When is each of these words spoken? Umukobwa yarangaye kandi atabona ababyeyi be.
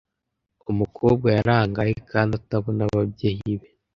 Umukobwa 0.71 1.27
yarangaye 1.37 1.93
kandi 2.11 2.31
atabona 2.39 2.81
ababyeyi 2.89 3.51
be. 3.59 3.69